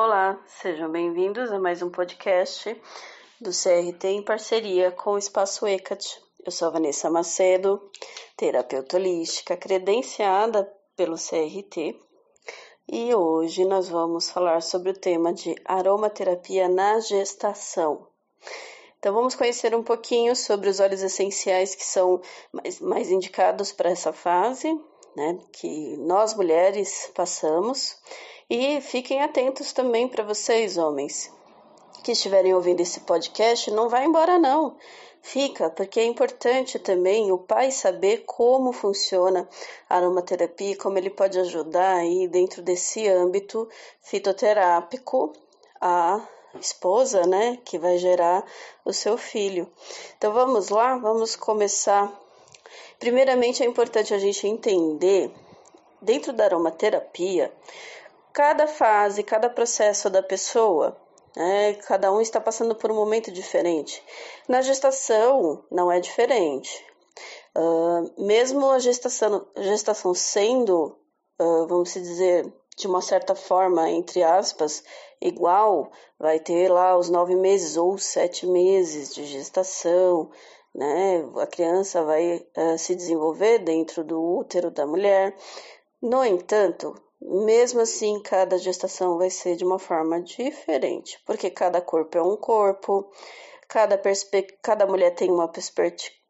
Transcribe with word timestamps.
Olá, 0.00 0.40
sejam 0.46 0.88
bem-vindos 0.92 1.50
a 1.50 1.58
mais 1.58 1.82
um 1.82 1.90
podcast 1.90 2.80
do 3.40 3.50
CRT 3.50 4.06
em 4.06 4.22
parceria 4.22 4.92
com 4.92 5.14
o 5.14 5.18
Espaço 5.18 5.66
ECAT. 5.66 6.22
Eu 6.46 6.52
sou 6.52 6.70
Vanessa 6.70 7.10
Macedo, 7.10 7.82
terapeuta 8.36 8.96
holística 8.96 9.56
credenciada 9.56 10.72
pelo 10.94 11.16
CRT, 11.16 11.98
e 12.86 13.12
hoje 13.12 13.64
nós 13.64 13.88
vamos 13.88 14.30
falar 14.30 14.62
sobre 14.62 14.90
o 14.90 14.96
tema 14.96 15.32
de 15.32 15.56
aromaterapia 15.64 16.68
na 16.68 17.00
gestação. 17.00 18.06
Então 19.00 19.12
vamos 19.12 19.34
conhecer 19.34 19.74
um 19.74 19.82
pouquinho 19.82 20.36
sobre 20.36 20.70
os 20.70 20.78
óleos 20.78 21.02
essenciais 21.02 21.74
que 21.74 21.84
são 21.84 22.20
mais, 22.52 22.78
mais 22.78 23.10
indicados 23.10 23.72
para 23.72 23.90
essa 23.90 24.12
fase, 24.12 24.72
né, 25.16 25.40
que 25.54 25.96
nós 25.96 26.34
mulheres 26.34 27.10
passamos 27.16 27.96
e 28.50 28.80
fiquem 28.80 29.22
atentos 29.22 29.72
também 29.72 30.08
para 30.08 30.24
vocês, 30.24 30.78
homens, 30.78 31.30
que 32.02 32.12
estiverem 32.12 32.54
ouvindo 32.54 32.80
esse 32.80 33.00
podcast, 33.00 33.70
não 33.70 33.88
vai 33.88 34.06
embora 34.06 34.38
não. 34.38 34.76
Fica, 35.20 35.68
porque 35.68 36.00
é 36.00 36.04
importante 36.04 36.78
também 36.78 37.30
o 37.30 37.38
pai 37.38 37.70
saber 37.70 38.24
como 38.24 38.72
funciona 38.72 39.46
a 39.88 39.96
aromaterapia, 39.96 40.76
como 40.76 40.96
ele 40.96 41.10
pode 41.10 41.38
ajudar 41.38 41.96
aí 41.96 42.26
dentro 42.28 42.62
desse 42.62 43.06
âmbito 43.08 43.68
fitoterápico 44.00 45.32
a 45.80 46.26
esposa, 46.58 47.26
né, 47.26 47.58
que 47.64 47.78
vai 47.78 47.98
gerar 47.98 48.44
o 48.84 48.92
seu 48.92 49.18
filho. 49.18 49.70
Então 50.16 50.32
vamos 50.32 50.70
lá, 50.70 50.96
vamos 50.96 51.36
começar. 51.36 52.10
Primeiramente 52.98 53.62
é 53.62 53.66
importante 53.66 54.14
a 54.14 54.18
gente 54.18 54.46
entender 54.46 55.30
dentro 56.00 56.32
da 56.32 56.44
aromaterapia 56.44 57.52
cada 58.38 58.68
fase, 58.68 59.24
cada 59.24 59.50
processo 59.50 60.08
da 60.08 60.22
pessoa, 60.22 60.96
né, 61.36 61.74
cada 61.88 62.12
um 62.12 62.20
está 62.20 62.40
passando 62.40 62.72
por 62.72 62.88
um 62.88 62.94
momento 62.94 63.32
diferente. 63.32 64.00
Na 64.46 64.62
gestação 64.62 65.64
não 65.72 65.90
é 65.90 65.98
diferente. 65.98 66.86
Uh, 67.56 68.24
mesmo 68.24 68.70
a 68.70 68.78
gestação, 68.78 69.44
gestação 69.56 70.14
sendo, 70.14 70.96
uh, 71.40 71.66
vamos 71.66 71.92
dizer, 71.92 72.46
de 72.76 72.86
uma 72.86 73.02
certa 73.02 73.34
forma, 73.34 73.90
entre 73.90 74.22
aspas, 74.22 74.84
igual, 75.20 75.90
vai 76.16 76.38
ter 76.38 76.70
lá 76.70 76.96
os 76.96 77.10
nove 77.10 77.34
meses 77.34 77.76
ou 77.76 77.98
sete 77.98 78.46
meses 78.46 79.12
de 79.12 79.24
gestação, 79.24 80.30
né? 80.72 81.28
A 81.38 81.46
criança 81.48 82.04
vai 82.04 82.46
uh, 82.56 82.78
se 82.78 82.94
desenvolver 82.94 83.58
dentro 83.58 84.04
do 84.04 84.22
útero 84.22 84.70
da 84.70 84.86
mulher. 84.86 85.34
No 86.00 86.24
entanto, 86.24 86.94
mesmo 87.20 87.80
assim, 87.80 88.20
cada 88.22 88.56
gestação 88.58 89.18
vai 89.18 89.30
ser 89.30 89.56
de 89.56 89.64
uma 89.64 89.78
forma 89.78 90.20
diferente, 90.22 91.20
porque 91.26 91.50
cada 91.50 91.80
corpo 91.80 92.16
é 92.16 92.22
um 92.22 92.36
corpo, 92.36 93.10
cada, 93.66 94.00
cada 94.62 94.86
mulher 94.86 95.14
tem 95.14 95.30
uma 95.30 95.48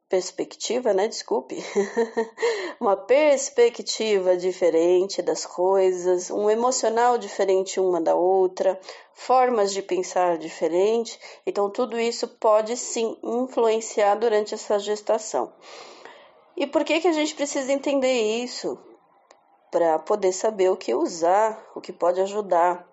perspectiva, 0.08 0.94
né? 0.94 1.06
Desculpe, 1.06 1.56
uma 2.80 2.96
perspectiva 2.96 4.36
diferente 4.36 5.20
das 5.20 5.44
coisas, 5.44 6.30
um 6.30 6.48
emocional 6.48 7.18
diferente 7.18 7.78
uma 7.78 8.00
da 8.00 8.14
outra, 8.14 8.80
formas 9.12 9.72
de 9.72 9.82
pensar 9.82 10.38
diferentes. 10.38 11.18
Então, 11.46 11.70
tudo 11.70 12.00
isso 12.00 12.26
pode 12.26 12.76
sim 12.76 13.16
influenciar 13.22 14.14
durante 14.14 14.54
essa 14.54 14.78
gestação. 14.78 15.52
E 16.56 16.66
por 16.66 16.82
que, 16.82 17.00
que 17.00 17.08
a 17.08 17.12
gente 17.12 17.34
precisa 17.34 17.72
entender 17.72 18.42
isso? 18.42 18.87
Para 19.70 19.98
poder 19.98 20.32
saber 20.32 20.70
o 20.70 20.76
que 20.76 20.94
usar, 20.94 21.62
o 21.74 21.80
que 21.80 21.92
pode 21.92 22.20
ajudar. 22.20 22.86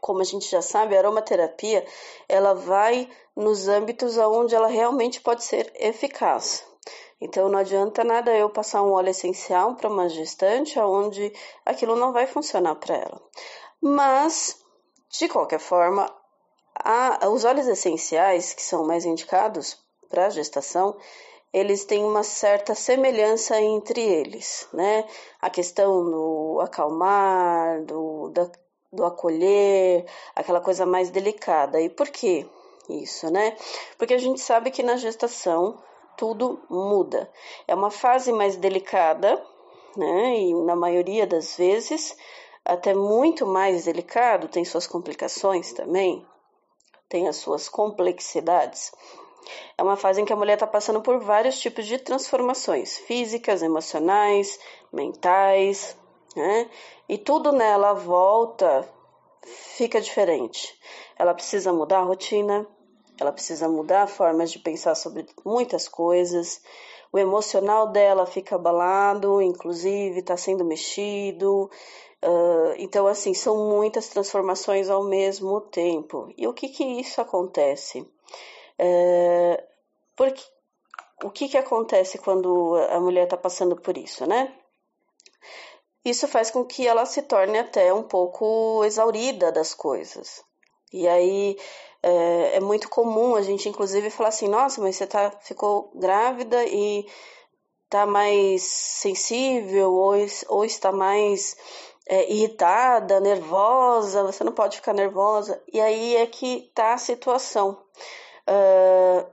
Como 0.00 0.20
a 0.20 0.24
gente 0.24 0.48
já 0.48 0.62
sabe, 0.62 0.96
a 0.96 0.98
aromaterapia 0.98 1.84
ela 2.28 2.54
vai 2.54 3.08
nos 3.34 3.68
âmbitos 3.68 4.16
onde 4.16 4.54
ela 4.54 4.68
realmente 4.68 5.20
pode 5.20 5.44
ser 5.44 5.72
eficaz. 5.76 6.64
Então 7.20 7.48
não 7.48 7.58
adianta 7.58 8.04
nada 8.04 8.36
eu 8.36 8.50
passar 8.50 8.82
um 8.82 8.92
óleo 8.92 9.10
essencial 9.10 9.74
para 9.74 9.88
uma 9.88 10.08
gestante 10.08 10.78
onde 10.78 11.32
aquilo 11.64 11.96
não 11.96 12.12
vai 12.12 12.26
funcionar 12.26 12.74
para 12.76 12.96
ela. 12.96 13.22
Mas, 13.80 14.58
de 15.08 15.28
qualquer 15.28 15.60
forma, 15.60 16.12
a, 16.74 17.28
os 17.28 17.44
óleos 17.44 17.66
essenciais 17.66 18.52
que 18.52 18.62
são 18.62 18.86
mais 18.86 19.04
indicados 19.04 19.78
para 20.08 20.26
a 20.26 20.30
gestação, 20.30 20.96
eles 21.56 21.86
têm 21.86 22.04
uma 22.04 22.22
certa 22.22 22.74
semelhança 22.74 23.58
entre 23.58 24.02
eles, 24.02 24.68
né? 24.74 25.06
A 25.40 25.48
questão 25.48 26.04
do 26.04 26.60
acalmar, 26.60 27.82
do, 27.84 28.28
da, 28.28 28.50
do 28.92 29.02
acolher, 29.06 30.04
aquela 30.34 30.60
coisa 30.60 30.84
mais 30.84 31.08
delicada. 31.08 31.80
E 31.80 31.88
por 31.88 32.10
que 32.10 32.46
isso, 32.90 33.30
né? 33.30 33.56
Porque 33.96 34.12
a 34.12 34.18
gente 34.18 34.38
sabe 34.38 34.70
que 34.70 34.82
na 34.82 34.98
gestação 34.98 35.78
tudo 36.14 36.60
muda. 36.68 37.32
É 37.66 37.74
uma 37.74 37.90
fase 37.90 38.30
mais 38.32 38.56
delicada, 38.56 39.42
né? 39.96 40.38
E 40.38 40.52
na 40.52 40.76
maioria 40.76 41.26
das 41.26 41.56
vezes 41.56 42.14
até 42.66 42.92
muito 42.92 43.46
mais 43.46 43.86
delicado, 43.86 44.46
tem 44.46 44.62
suas 44.62 44.86
complicações 44.86 45.72
também, 45.72 46.26
tem 47.08 47.28
as 47.28 47.36
suas 47.36 47.66
complexidades. 47.66 48.92
É 49.76 49.82
uma 49.82 49.96
fase 49.96 50.20
em 50.20 50.24
que 50.24 50.32
a 50.32 50.36
mulher 50.36 50.54
está 50.54 50.66
passando 50.66 51.00
por 51.00 51.18
vários 51.20 51.58
tipos 51.58 51.86
de 51.86 51.98
transformações 51.98 52.98
físicas, 52.98 53.62
emocionais, 53.62 54.58
mentais, 54.92 55.96
né? 56.34 56.68
E 57.08 57.16
tudo 57.16 57.52
nela 57.52 57.92
volta 57.92 58.88
fica 59.76 60.00
diferente. 60.00 60.78
Ela 61.18 61.34
precisa 61.34 61.72
mudar 61.72 61.98
a 61.98 62.04
rotina, 62.04 62.66
ela 63.18 63.32
precisa 63.32 63.68
mudar 63.68 64.06
formas 64.06 64.50
de 64.50 64.58
pensar 64.58 64.94
sobre 64.94 65.26
muitas 65.44 65.88
coisas. 65.88 66.60
O 67.12 67.18
emocional 67.18 67.88
dela 67.88 68.26
fica 68.26 68.56
abalado, 68.56 69.40
inclusive 69.40 70.18
está 70.18 70.36
sendo 70.36 70.64
mexido. 70.64 71.70
Uh, 72.22 72.74
então, 72.78 73.06
assim, 73.06 73.32
são 73.32 73.70
muitas 73.70 74.08
transformações 74.08 74.90
ao 74.90 75.04
mesmo 75.04 75.60
tempo. 75.60 76.32
E 76.36 76.46
o 76.46 76.52
que 76.52 76.68
que 76.68 76.84
isso 76.84 77.20
acontece? 77.20 78.06
É, 78.78 79.64
porque, 80.16 80.42
o 81.24 81.30
que, 81.30 81.48
que 81.48 81.58
acontece 81.58 82.18
quando 82.18 82.76
a 82.90 83.00
mulher 83.00 83.24
está 83.24 83.36
passando 83.36 83.76
por 83.76 83.96
isso, 83.96 84.26
né? 84.26 84.52
Isso 86.04 86.28
faz 86.28 86.50
com 86.50 86.64
que 86.64 86.86
ela 86.86 87.04
se 87.04 87.22
torne 87.22 87.58
até 87.58 87.92
um 87.92 88.02
pouco 88.02 88.84
exaurida 88.84 89.50
das 89.50 89.74
coisas. 89.74 90.44
E 90.92 91.08
aí 91.08 91.58
é, 92.02 92.56
é 92.56 92.60
muito 92.60 92.88
comum 92.88 93.34
a 93.34 93.42
gente, 93.42 93.68
inclusive, 93.68 94.10
falar 94.10 94.28
assim: 94.28 94.48
nossa, 94.48 94.80
mas 94.80 94.96
você 94.96 95.06
tá, 95.06 95.32
ficou 95.40 95.90
grávida 95.94 96.64
e 96.64 97.06
tá 97.90 98.06
mais 98.06 98.62
sensível 98.62 99.92
ou, 99.92 100.14
ou 100.48 100.64
está 100.64 100.92
mais 100.92 101.56
é, 102.06 102.30
irritada, 102.30 103.20
nervosa, 103.20 104.22
você 104.22 104.44
não 104.44 104.52
pode 104.52 104.76
ficar 104.76 104.92
nervosa. 104.92 105.60
E 105.72 105.80
aí 105.80 106.16
é 106.16 106.26
que 106.26 106.70
tá 106.74 106.94
a 106.94 106.98
situação. 106.98 107.76
Uh, 108.48 109.26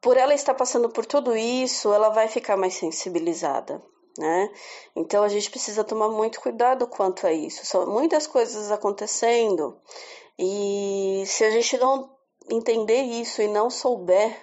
por 0.00 0.16
ela 0.16 0.34
estar 0.34 0.54
passando 0.54 0.88
por 0.88 1.04
tudo 1.04 1.36
isso, 1.36 1.92
ela 1.92 2.10
vai 2.10 2.28
ficar 2.28 2.56
mais 2.56 2.74
sensibilizada, 2.74 3.82
né? 4.16 4.50
Então 4.94 5.24
a 5.24 5.28
gente 5.28 5.50
precisa 5.50 5.82
tomar 5.82 6.08
muito 6.08 6.40
cuidado 6.40 6.86
quanto 6.86 7.26
a 7.26 7.32
isso. 7.32 7.66
São 7.66 7.86
muitas 7.86 8.26
coisas 8.26 8.70
acontecendo 8.70 9.76
e 10.38 11.24
se 11.26 11.44
a 11.44 11.50
gente 11.50 11.76
não 11.78 12.08
entender 12.50 13.02
isso 13.02 13.42
e 13.42 13.48
não 13.48 13.68
souber 13.68 14.36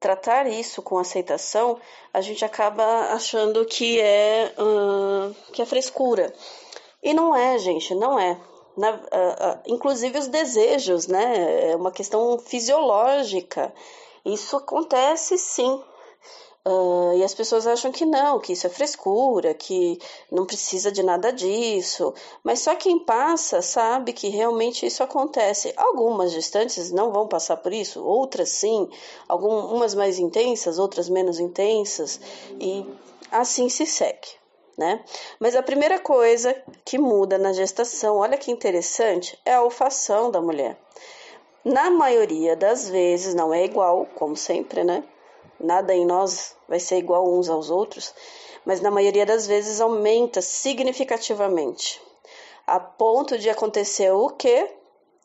tratar 0.00 0.46
isso 0.46 0.80
com 0.80 0.98
aceitação, 0.98 1.78
a 2.12 2.20
gente 2.20 2.44
acaba 2.44 3.12
achando 3.12 3.64
que 3.66 4.00
é 4.00 4.54
uh, 4.58 5.34
que 5.52 5.60
é 5.60 5.66
frescura. 5.66 6.32
E 7.02 7.12
não 7.12 7.36
é, 7.36 7.58
gente, 7.58 7.94
não 7.94 8.18
é 8.18 8.40
na, 8.76 9.00
inclusive 9.66 10.18
os 10.18 10.28
desejos, 10.28 11.06
né? 11.06 11.70
É 11.70 11.76
uma 11.76 11.92
questão 11.92 12.38
fisiológica. 12.38 13.72
Isso 14.24 14.56
acontece 14.56 15.36
sim. 15.38 15.80
Uh, 16.66 17.12
e 17.18 17.22
as 17.22 17.34
pessoas 17.34 17.66
acham 17.66 17.92
que 17.92 18.06
não, 18.06 18.40
que 18.40 18.54
isso 18.54 18.66
é 18.66 18.70
frescura, 18.70 19.52
que 19.52 19.98
não 20.32 20.46
precisa 20.46 20.90
de 20.90 21.02
nada 21.02 21.30
disso. 21.30 22.14
Mas 22.42 22.60
só 22.60 22.74
quem 22.74 22.98
passa 22.98 23.60
sabe 23.60 24.14
que 24.14 24.28
realmente 24.28 24.86
isso 24.86 25.02
acontece. 25.02 25.74
Algumas 25.76 26.32
gestantes 26.32 26.90
não 26.90 27.12
vão 27.12 27.28
passar 27.28 27.58
por 27.58 27.70
isso, 27.72 28.02
outras 28.02 28.48
sim, 28.48 28.88
algumas 29.28 29.94
mais 29.94 30.18
intensas, 30.18 30.78
outras 30.78 31.10
menos 31.10 31.38
intensas, 31.38 32.18
e 32.58 32.86
assim 33.30 33.68
se 33.68 33.84
segue 33.84 34.43
né? 34.76 35.04
Mas 35.38 35.54
a 35.56 35.62
primeira 35.62 35.98
coisa 35.98 36.54
que 36.84 36.98
muda 36.98 37.38
na 37.38 37.52
gestação, 37.52 38.16
olha 38.16 38.36
que 38.36 38.50
interessante, 38.50 39.38
é 39.44 39.54
a 39.54 39.62
olfação 39.62 40.30
da 40.30 40.40
mulher. 40.40 40.76
Na 41.64 41.90
maioria 41.90 42.54
das 42.54 42.88
vezes 42.88 43.34
não 43.34 43.52
é 43.54 43.64
igual, 43.64 44.06
como 44.14 44.36
sempre, 44.36 44.84
né? 44.84 45.02
Nada 45.58 45.94
em 45.94 46.04
nós 46.04 46.56
vai 46.68 46.78
ser 46.78 46.96
igual 46.98 47.26
uns 47.26 47.48
aos 47.48 47.70
outros, 47.70 48.14
mas 48.64 48.80
na 48.80 48.90
maioria 48.90 49.24
das 49.24 49.46
vezes 49.46 49.80
aumenta 49.80 50.42
significativamente. 50.42 52.00
a 52.66 52.80
ponto 52.80 53.38
de 53.38 53.50
acontecer 53.50 54.10
o 54.10 54.30
quê? 54.30 54.70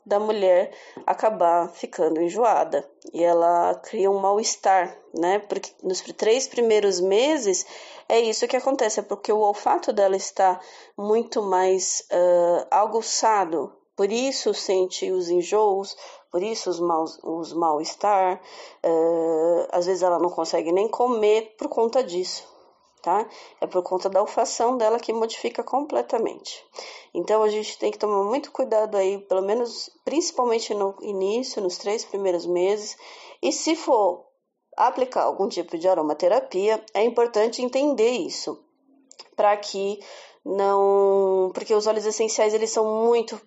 Da 0.09 0.19
mulher 0.19 0.71
acabar 1.05 1.69
ficando 1.69 2.19
enjoada. 2.19 2.83
E 3.13 3.23
ela 3.23 3.75
cria 3.75 4.09
um 4.09 4.17
mal-estar, 4.17 4.97
né? 5.13 5.37
Porque 5.37 5.71
nos 5.83 6.01
três 6.01 6.47
primeiros 6.47 6.99
meses 6.99 7.63
é 8.07 8.19
isso 8.19 8.47
que 8.47 8.57
acontece, 8.57 9.01
é 9.01 9.03
porque 9.03 9.31
o 9.31 9.37
olfato 9.37 9.93
dela 9.93 10.15
está 10.15 10.59
muito 10.97 11.43
mais 11.43 12.03
uh, 12.11 12.65
aguçado, 12.71 13.71
por 13.95 14.11
isso 14.11 14.51
sente 14.51 15.11
os 15.11 15.29
enjoos, 15.29 15.95
por 16.31 16.41
isso 16.41 16.71
os 16.71 16.79
mal 16.79 17.05
os 17.23 17.53
mal-estar, 17.53 18.41
uh, 18.83 19.67
às 19.71 19.85
vezes 19.85 20.01
ela 20.01 20.17
não 20.17 20.31
consegue 20.31 20.71
nem 20.71 20.87
comer 20.87 21.55
por 21.55 21.69
conta 21.69 22.03
disso, 22.03 22.47
tá? 23.01 23.27
É 23.59 23.67
por 23.67 23.81
conta 23.83 24.09
da 24.09 24.19
alfação 24.19 24.77
dela 24.77 24.99
que 24.99 25.13
modifica 25.13 25.63
completamente. 25.63 26.63
Então 27.13 27.43
a 27.43 27.49
gente 27.49 27.77
tem 27.77 27.91
que 27.91 27.97
tomar 27.97 28.23
muito 28.23 28.51
cuidado 28.51 28.95
aí, 28.95 29.17
pelo 29.19 29.41
menos 29.41 29.89
principalmente 30.03 30.73
no 30.73 30.95
início, 31.01 31.61
nos 31.61 31.77
três 31.77 32.03
primeiros 32.05 32.45
meses, 32.45 32.97
e 33.41 33.51
se 33.51 33.75
for 33.75 34.25
aplicar 34.75 35.23
algum 35.23 35.47
tipo 35.47 35.77
de 35.77 35.87
aromaterapia, 35.87 36.83
é 36.93 37.03
importante 37.03 37.61
entender 37.61 38.11
isso, 38.11 38.63
para 39.35 39.55
que 39.57 39.99
não, 40.45 41.51
porque 41.53 41.73
os 41.73 41.85
óleos 41.85 42.05
essenciais 42.05 42.53
eles 42.53 42.69
são 42.69 43.05
muito 43.05 43.39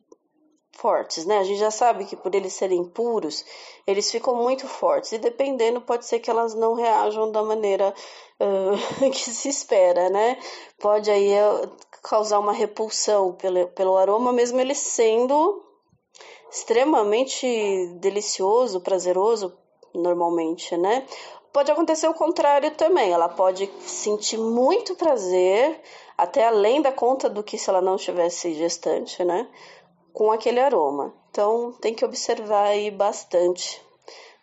fortes, 0.76 1.26
né? 1.26 1.38
A 1.38 1.44
gente 1.44 1.58
já 1.58 1.70
sabe 1.70 2.04
que 2.04 2.16
por 2.16 2.34
eles 2.34 2.52
serem 2.52 2.84
puros, 2.84 3.44
eles 3.86 4.10
ficam 4.10 4.34
muito 4.34 4.66
fortes 4.66 5.12
e 5.12 5.19
dependendo 5.19 5.80
pode 5.80 6.06
ser 6.06 6.19
que 6.19 6.30
elas 6.30 6.54
não 6.54 6.74
reajam 6.74 7.30
da 7.30 7.42
maneira 7.42 7.94
uh, 8.40 9.10
que 9.10 9.30
se 9.30 9.48
espera, 9.48 10.08
né? 10.10 10.38
Pode 10.78 11.10
aí 11.10 11.32
uh, 11.32 11.70
causar 12.02 12.38
uma 12.38 12.52
repulsão 12.52 13.32
pelo, 13.32 13.69
pelo 13.69 13.96
aroma, 13.96 14.32
mesmo 14.32 14.60
ele 14.60 14.74
sendo 14.74 15.62
extremamente 16.50 17.46
delicioso, 18.00 18.80
prazeroso, 18.80 19.56
normalmente, 19.94 20.76
né? 20.76 21.06
Pode 21.52 21.70
acontecer 21.70 22.08
o 22.08 22.14
contrário 22.14 22.70
também. 22.72 23.12
Ela 23.12 23.28
pode 23.28 23.70
sentir 23.80 24.38
muito 24.38 24.94
prazer, 24.96 25.80
até 26.16 26.46
além 26.46 26.80
da 26.80 26.90
conta 26.90 27.28
do 27.28 27.42
que 27.42 27.58
se 27.58 27.68
ela 27.68 27.80
não 27.80 27.96
estivesse 27.96 28.54
gestante, 28.54 29.22
né? 29.22 29.46
Com 30.12 30.31
aquele 30.31 30.61
aroma. 30.61 31.12
Então 31.31 31.73
tem 31.81 31.94
que 31.94 32.05
observar 32.05 32.67
aí 32.67 32.91
bastante, 32.91 33.82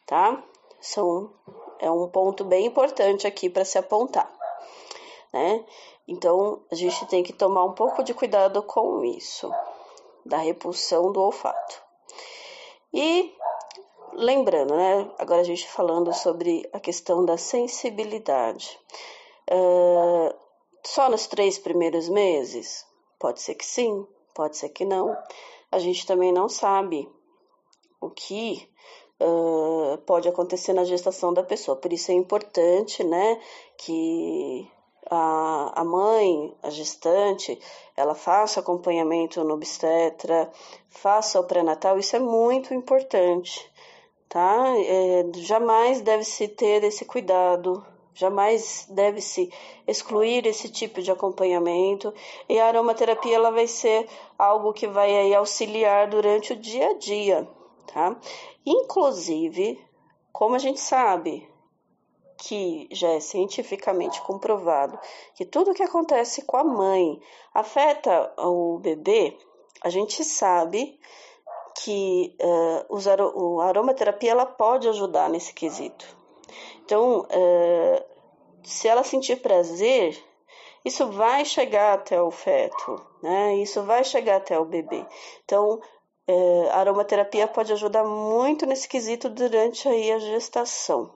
tá? 0.05 0.43
São, 0.81 1.31
é 1.79 1.89
um 1.89 2.07
ponto 2.07 2.43
bem 2.43 2.65
importante 2.65 3.27
aqui 3.27 3.49
para 3.49 3.65
se 3.65 3.77
apontar, 3.77 4.31
né? 5.31 5.63
Então 6.07 6.61
a 6.71 6.75
gente 6.75 7.05
tem 7.05 7.21
que 7.21 7.33
tomar 7.33 7.63
um 7.63 7.73
pouco 7.73 8.03
de 8.03 8.13
cuidado 8.13 8.63
com 8.63 9.03
isso, 9.03 9.53
da 10.25 10.37
repulsão 10.37 11.11
do 11.11 11.21
olfato. 11.21 11.81
E 12.91 13.31
lembrando, 14.13 14.75
né? 14.75 15.11
Agora 15.19 15.41
a 15.41 15.43
gente 15.43 15.67
falando 15.67 16.11
sobre 16.13 16.67
a 16.73 16.79
questão 16.79 17.23
da 17.23 17.37
sensibilidade. 17.37 18.79
Uh, 19.51 20.33
só 20.83 21.09
nos 21.09 21.27
três 21.27 21.59
primeiros 21.59 22.09
meses? 22.09 22.85
Pode 23.19 23.41
ser 23.41 23.53
que 23.53 23.65
sim, 23.65 24.07
pode 24.33 24.57
ser 24.57 24.69
que 24.69 24.85
não 24.85 25.15
a 25.71 25.79
gente 25.79 26.05
também 26.05 26.31
não 26.31 26.49
sabe 26.49 27.07
o 28.01 28.09
que 28.09 28.67
uh, 29.19 29.97
pode 29.99 30.27
acontecer 30.27 30.73
na 30.73 30.83
gestação 30.83 31.33
da 31.33 31.43
pessoa. 31.43 31.77
Por 31.77 31.91
isso 31.91 32.11
é 32.11 32.15
importante, 32.15 33.03
né, 33.03 33.39
que 33.77 34.67
a, 35.09 35.81
a 35.81 35.83
mãe, 35.83 36.55
a 36.61 36.69
gestante, 36.69 37.59
ela 37.95 38.15
faça 38.15 38.59
acompanhamento 38.59 39.43
no 39.43 39.55
obstetra, 39.55 40.51
faça 40.89 41.39
o 41.39 41.43
pré-natal, 41.43 41.97
isso 41.97 42.15
é 42.15 42.19
muito 42.19 42.73
importante, 42.73 43.69
tá? 44.27 44.73
É, 44.77 45.25
jamais 45.37 46.01
deve-se 46.01 46.47
ter 46.47 46.83
esse 46.83 47.05
cuidado 47.05 47.83
Jamais 48.19 48.85
deve-se 48.89 49.49
excluir 49.87 50.45
esse 50.45 50.67
tipo 50.67 51.01
de 51.01 51.09
acompanhamento 51.09 52.13
e 52.49 52.59
a 52.59 52.67
aromaterapia 52.67 53.33
ela 53.33 53.49
vai 53.49 53.65
ser 53.65 54.09
algo 54.37 54.73
que 54.73 54.87
vai 54.87 55.15
aí 55.15 55.33
auxiliar 55.33 56.09
durante 56.09 56.51
o 56.51 56.57
dia 56.57 56.89
a 56.89 56.97
dia, 56.97 57.47
tá? 57.87 58.19
Inclusive, 58.65 59.81
como 60.33 60.55
a 60.55 60.59
gente 60.59 60.81
sabe 60.81 61.49
que 62.37 62.89
já 62.91 63.07
é 63.07 63.21
cientificamente 63.21 64.21
comprovado 64.23 64.99
que 65.33 65.45
tudo 65.45 65.73
que 65.73 65.83
acontece 65.83 66.41
com 66.41 66.57
a 66.57 66.63
mãe 66.65 67.21
afeta 67.53 68.33
o 68.37 68.79
bebê, 68.79 69.37
a 69.81 69.89
gente 69.89 70.25
sabe 70.25 70.99
que 71.85 72.35
uh, 72.41 73.61
a 73.61 73.65
aromaterapia 73.65 74.31
ela 74.31 74.45
pode 74.45 74.89
ajudar 74.89 75.29
nesse 75.29 75.53
quesito. 75.53 76.19
Então, 76.89 77.19
uh, 77.19 78.08
se 78.63 78.87
ela 78.87 79.03
sentir 79.03 79.41
prazer, 79.41 80.21
isso 80.83 81.07
vai 81.11 81.43
chegar 81.45 81.93
até 81.93 82.21
o 82.21 82.31
feto, 82.31 83.05
né? 83.21 83.57
Isso 83.57 83.83
vai 83.83 84.03
chegar 84.03 84.37
até 84.37 84.57
o 84.57 84.65
bebê. 84.65 85.05
Então, 85.43 85.79
uh, 86.29 86.69
a 86.71 86.77
aromaterapia 86.77 87.47
pode 87.47 87.73
ajudar 87.73 88.03
muito 88.03 88.65
nesse 88.65 88.87
quesito 88.87 89.29
durante 89.29 89.87
aí 89.87 90.11
a 90.11 90.19
gestação, 90.19 91.13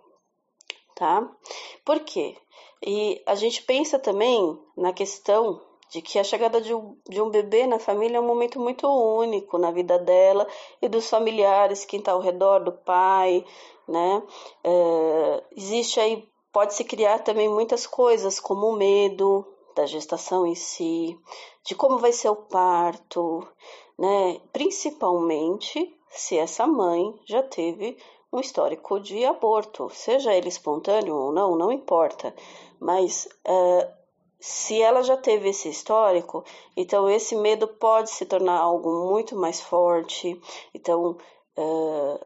tá? 0.96 1.30
Por 1.86 2.02
quê? 2.02 2.36
E 2.86 3.22
a 3.26 3.36
gente 3.36 3.64
pensa 3.64 3.98
também 3.98 4.60
na 4.76 4.92
questão 4.92 5.62
de 5.90 6.02
que 6.02 6.18
a 6.18 6.24
chegada 6.24 6.60
de 6.60 6.74
um, 6.74 6.98
de 7.08 7.22
um 7.22 7.30
bebê 7.30 7.68
na 7.68 7.78
família 7.78 8.18
é 8.18 8.20
um 8.20 8.26
momento 8.26 8.60
muito 8.60 8.88
único 8.88 9.60
na 9.60 9.72
vida 9.72 10.00
dela 10.00 10.48
e 10.82 10.90
dos 10.90 11.08
familiares, 11.08 11.86
quem 11.86 12.00
está 12.00 12.14
ao 12.14 12.20
redor 12.20 12.64
do 12.64 12.72
pai, 12.72 13.46
né? 13.88 14.24
É, 14.64 15.44
existe 15.56 16.00
aí, 16.00 16.28
pode 16.54 16.74
se 16.76 16.84
criar 16.84 17.20
também 17.20 17.50
muitas 17.50 17.86
coisas, 17.86 18.40
como 18.40 18.68
o 18.68 18.78
medo 18.78 19.46
da 19.76 19.86
gestação 19.86 20.46
em 20.46 20.56
si, 20.56 21.20
de 21.66 21.74
como 21.74 21.98
vai 21.98 22.14
ser 22.14 22.30
o 22.30 22.36
parto, 22.36 23.46
né? 23.98 24.40
Principalmente 24.54 25.94
se 26.10 26.38
essa 26.38 26.68
mãe 26.68 27.14
já 27.26 27.42
teve 27.42 27.98
um 28.32 28.40
histórico 28.40 29.00
de 29.00 29.26
aborto, 29.26 29.90
seja 29.90 30.34
ele 30.34 30.48
espontâneo 30.48 31.16
ou 31.16 31.32
não, 31.32 31.56
não 31.56 31.72
importa, 31.72 32.34
mas 32.80 33.28
é, 33.46 33.94
se 34.40 34.82
ela 34.82 35.02
já 35.04 35.16
teve 35.16 35.50
esse 35.50 35.70
histórico, 35.70 36.44
então 36.76 37.10
esse 37.10 37.34
medo 37.34 37.66
pode 37.66 38.10
se 38.10 38.26
tornar 38.26 38.60
algo 38.60 39.08
muito 39.10 39.38
mais 39.38 39.62
forte. 39.62 40.38
Então, 40.74 41.18
uh, 41.58 42.20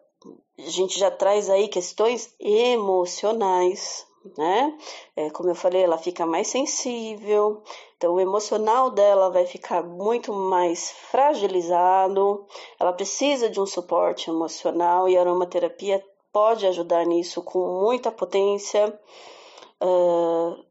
a 0.57 0.69
gente 0.69 0.97
já 0.97 1.11
traz 1.11 1.47
aí 1.47 1.67
questões 1.67 2.33
emocionais, 2.39 4.07
né? 4.37 4.77
É, 5.15 5.29
como 5.29 5.49
eu 5.49 5.55
falei, 5.55 5.83
ela 5.83 5.97
fica 5.97 6.25
mais 6.25 6.47
sensível, 6.47 7.61
então 7.97 8.15
o 8.15 8.19
emocional 8.19 8.89
dela 8.89 9.29
vai 9.29 9.45
ficar 9.45 9.83
muito 9.83 10.33
mais 10.33 10.91
fragilizado, 10.91 12.45
ela 12.79 12.93
precisa 12.93 13.49
de 13.49 13.59
um 13.59 13.65
suporte 13.65 14.29
emocional 14.29 15.07
e 15.07 15.17
a 15.17 15.21
aromaterapia 15.21 16.03
pode 16.31 16.65
ajudar 16.67 17.05
nisso 17.05 17.41
com 17.41 17.81
muita 17.81 18.11
potência. 18.11 18.87
Uh, 19.81 20.63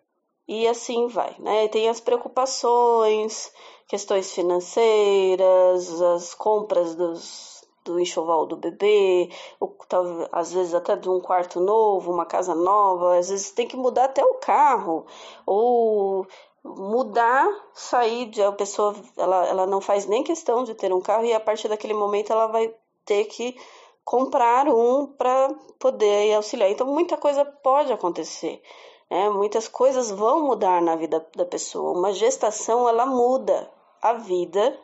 e 0.48 0.66
assim 0.68 1.08
vai, 1.08 1.34
né? 1.38 1.66
Tem 1.68 1.88
as 1.88 2.00
preocupações, 2.00 3.52
questões 3.88 4.32
financeiras, 4.32 6.00
as 6.00 6.34
compras 6.34 6.94
dos, 6.94 7.55
do 7.86 8.00
enxoval 8.00 8.46
do 8.46 8.56
bebê, 8.56 9.30
ou, 9.60 9.76
às 10.32 10.52
vezes 10.52 10.74
até 10.74 10.96
de 10.96 11.08
um 11.08 11.20
quarto 11.20 11.60
novo, 11.60 12.12
uma 12.12 12.26
casa 12.26 12.54
nova, 12.54 13.16
às 13.16 13.30
vezes 13.30 13.52
tem 13.52 13.66
que 13.66 13.76
mudar 13.76 14.06
até 14.06 14.24
o 14.24 14.34
carro, 14.34 15.06
ou 15.46 16.26
mudar, 16.64 17.48
sair 17.72 18.26
de 18.26 18.42
a 18.42 18.50
pessoa, 18.50 18.94
ela, 19.16 19.46
ela 19.46 19.66
não 19.66 19.80
faz 19.80 20.06
nem 20.06 20.24
questão 20.24 20.64
de 20.64 20.74
ter 20.74 20.92
um 20.92 21.00
carro 21.00 21.24
e 21.24 21.32
a 21.32 21.40
partir 21.40 21.68
daquele 21.68 21.94
momento 21.94 22.32
ela 22.32 22.48
vai 22.48 22.74
ter 23.04 23.24
que 23.26 23.56
comprar 24.04 24.68
um 24.68 25.06
para 25.06 25.54
poder 25.78 26.34
auxiliar. 26.34 26.70
Então 26.70 26.86
muita 26.86 27.16
coisa 27.16 27.44
pode 27.44 27.92
acontecer. 27.92 28.60
Né? 29.10 29.30
Muitas 29.30 29.68
coisas 29.68 30.10
vão 30.10 30.44
mudar 30.44 30.82
na 30.82 30.96
vida 30.96 31.24
da 31.36 31.44
pessoa. 31.44 31.96
Uma 31.96 32.12
gestação 32.12 32.88
ela 32.88 33.06
muda 33.06 33.70
a 34.02 34.14
vida 34.14 34.76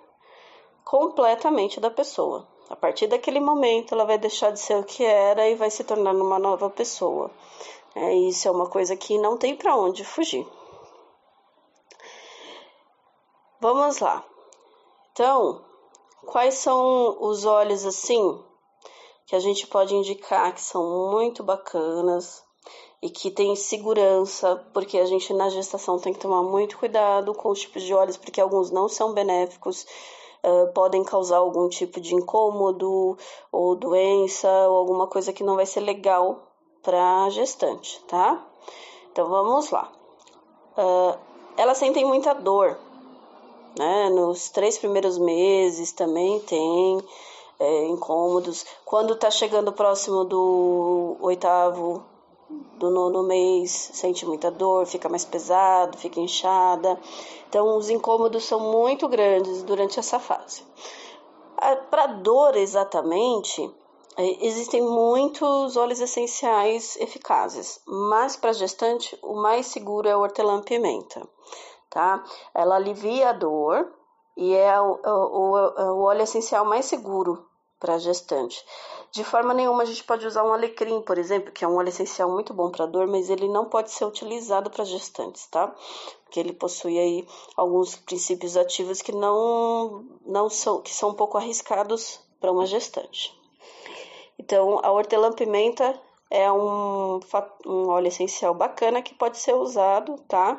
completamente 0.84 1.80
da 1.80 1.90
pessoa. 1.90 2.46
A 2.72 2.76
partir 2.76 3.06
daquele 3.06 3.38
momento, 3.38 3.92
ela 3.92 4.06
vai 4.06 4.16
deixar 4.16 4.50
de 4.50 4.58
ser 4.58 4.78
o 4.78 4.82
que 4.82 5.04
era 5.04 5.46
e 5.46 5.54
vai 5.54 5.70
se 5.70 5.84
tornar 5.84 6.14
uma 6.14 6.38
nova 6.38 6.70
pessoa. 6.70 7.30
É, 7.94 8.14
isso 8.14 8.48
é 8.48 8.50
uma 8.50 8.66
coisa 8.66 8.96
que 8.96 9.18
não 9.18 9.36
tem 9.36 9.54
para 9.54 9.76
onde 9.76 10.02
fugir. 10.02 10.48
Vamos 13.60 13.98
lá. 13.98 14.24
Então, 15.12 15.62
quais 16.24 16.54
são 16.54 17.18
os 17.20 17.44
olhos 17.44 17.84
assim 17.84 18.42
que 19.26 19.36
a 19.36 19.38
gente 19.38 19.66
pode 19.66 19.94
indicar 19.94 20.54
que 20.54 20.62
são 20.62 21.10
muito 21.12 21.44
bacanas, 21.44 22.42
e 23.02 23.10
que 23.10 23.30
tem 23.30 23.54
segurança, 23.54 24.64
porque 24.72 24.96
a 24.96 25.04
gente 25.04 25.34
na 25.34 25.50
gestação 25.50 25.98
tem 25.98 26.14
que 26.14 26.20
tomar 26.20 26.42
muito 26.42 26.78
cuidado 26.78 27.34
com 27.34 27.50
os 27.50 27.60
tipos 27.60 27.82
de 27.82 27.92
óleos, 27.92 28.16
porque 28.16 28.40
alguns 28.40 28.70
não 28.70 28.88
são 28.88 29.12
benéficos. 29.12 29.84
Uh, 30.42 30.72
podem 30.72 31.04
causar 31.04 31.38
algum 31.38 31.68
tipo 31.68 32.00
de 32.00 32.14
incômodo 32.14 33.16
ou 33.50 33.74
doença 33.74 34.48
ou 34.68 34.76
alguma 34.76 35.06
coisa 35.06 35.32
que 35.32 35.44
não 35.44 35.56
vai 35.56 35.66
ser 35.66 35.80
legal 35.80 36.40
para 36.82 37.24
a 37.24 37.30
gestante, 37.30 38.02
tá? 38.08 38.44
Então 39.12 39.28
vamos 39.28 39.70
lá. 39.70 39.90
Uh, 40.76 41.18
elas 41.56 41.78
sentem 41.78 42.04
muita 42.04 42.34
dor, 42.34 42.78
né? 43.78 44.08
Nos 44.10 44.50
três 44.50 44.78
primeiros 44.78 45.18
meses 45.18 45.92
também 45.92 46.40
tem 46.40 47.02
é, 47.58 47.84
incômodos. 47.86 48.66
Quando 48.84 49.16
tá 49.16 49.30
chegando 49.30 49.72
próximo 49.72 50.24
do 50.24 51.16
oitavo, 51.20 52.02
do 52.78 52.90
nono 52.90 53.22
mês, 53.22 53.90
sente 53.92 54.26
muita 54.26 54.50
dor, 54.50 54.86
fica 54.86 55.08
mais 55.08 55.24
pesado, 55.24 55.98
fica 55.98 56.20
inchada. 56.20 56.98
Então, 57.48 57.76
os 57.76 57.90
incômodos 57.90 58.44
são 58.44 58.60
muito 58.60 59.08
grandes 59.08 59.62
durante 59.62 59.98
essa 59.98 60.18
fase. 60.18 60.64
Para 61.90 62.06
dor, 62.06 62.56
exatamente, 62.56 63.70
é, 64.16 64.46
existem 64.46 64.82
muitos 64.82 65.76
óleos 65.76 66.00
essenciais 66.00 66.96
eficazes, 66.96 67.80
mas 67.86 68.36
para 68.36 68.52
gestante, 68.52 69.16
o 69.22 69.34
mais 69.34 69.66
seguro 69.66 70.08
é 70.08 70.16
o 70.16 70.20
hortelã-pimenta 70.20 71.22
tá? 71.92 72.24
Ela 72.54 72.76
alivia 72.76 73.30
a 73.30 73.32
dor 73.32 73.92
e 74.36 74.54
é 74.54 74.80
o, 74.80 74.98
o, 75.04 75.98
o 75.98 76.02
óleo 76.04 76.22
essencial 76.22 76.64
mais 76.64 76.86
seguro 76.86 77.46
para 77.78 77.98
gestante. 77.98 78.64
De 79.12 79.22
forma 79.22 79.52
nenhuma 79.52 79.82
a 79.82 79.86
gente 79.86 80.02
pode 80.04 80.26
usar 80.26 80.42
um 80.42 80.52
alecrim, 80.52 81.02
por 81.02 81.18
exemplo, 81.18 81.52
que 81.52 81.64
é 81.64 81.68
um 81.68 81.76
óleo 81.76 81.90
essencial 81.90 82.30
muito 82.30 82.54
bom 82.54 82.70
para 82.70 82.86
dor, 82.86 83.06
mas 83.06 83.28
ele 83.28 83.46
não 83.46 83.66
pode 83.66 83.90
ser 83.90 84.06
utilizado 84.06 84.70
para 84.70 84.84
gestantes, 84.84 85.46
tá? 85.46 85.74
Porque 86.24 86.40
ele 86.40 86.52
possui 86.52 86.98
aí 86.98 87.28
alguns 87.54 87.94
princípios 87.94 88.56
ativos 88.56 89.02
que 89.02 89.12
não, 89.12 90.04
não 90.24 90.48
são, 90.48 90.80
que 90.80 90.92
são 90.92 91.10
um 91.10 91.14
pouco 91.14 91.36
arriscados 91.36 92.20
para 92.40 92.50
uma 92.50 92.64
gestante. 92.64 93.38
Então, 94.38 94.80
a 94.82 94.90
hortelã-pimenta 94.90 96.00
é 96.30 96.50
um, 96.50 97.20
um 97.66 97.88
óleo 97.90 98.08
essencial 98.08 98.54
bacana 98.54 99.02
que 99.02 99.14
pode 99.14 99.36
ser 99.36 99.54
usado, 99.54 100.16
tá? 100.26 100.58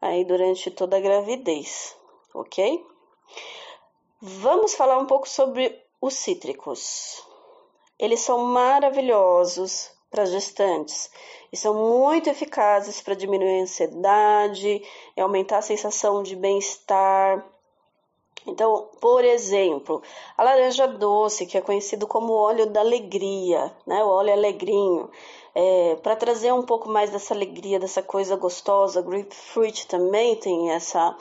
aí 0.00 0.24
durante 0.24 0.70
toda 0.70 0.96
a 0.96 1.00
gravidez, 1.00 1.96
ok? 2.34 2.84
Vamos 4.20 4.74
falar 4.74 4.98
um 4.98 5.06
pouco 5.06 5.28
sobre 5.28 5.80
os 6.00 6.14
cítricos. 6.14 7.24
Eles 7.98 8.20
são 8.20 8.38
maravilhosos 8.44 9.90
para 10.10 10.24
gestantes 10.24 11.10
e 11.52 11.56
são 11.56 11.74
muito 11.74 12.30
eficazes 12.30 13.00
para 13.00 13.14
diminuir 13.14 13.60
a 13.60 13.62
ansiedade 13.62 14.82
e 15.16 15.20
aumentar 15.20 15.58
a 15.58 15.62
sensação 15.62 16.22
de 16.22 16.36
bem-estar. 16.36 17.44
Então, 18.46 18.88
por 19.00 19.24
exemplo, 19.24 20.02
a 20.36 20.42
laranja 20.42 20.86
doce, 20.86 21.44
que 21.44 21.58
é 21.58 21.60
conhecido 21.60 22.06
como 22.06 22.32
óleo 22.32 22.66
da 22.66 22.80
alegria, 22.80 23.74
né? 23.86 24.02
O 24.04 24.08
óleo 24.08 24.32
alegrinho, 24.32 25.10
é, 25.54 25.96
para 25.96 26.16
trazer 26.16 26.52
um 26.52 26.62
pouco 26.62 26.88
mais 26.88 27.10
dessa 27.10 27.34
alegria, 27.34 27.78
dessa 27.80 28.02
coisa 28.02 28.36
gostosa. 28.36 29.02
Grapefruit 29.02 29.86
também 29.86 30.36
tem 30.36 30.70
essa, 30.70 31.16